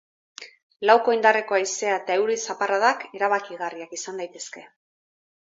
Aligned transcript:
Lauko 0.89 1.13
indarreko 1.17 1.57
haizea 1.57 1.99
eta 2.01 2.17
euri 2.21 2.39
zaparradak 2.47 3.07
erabakigarriak 3.21 3.97
izan 3.99 4.21
daitezke. 4.23 4.69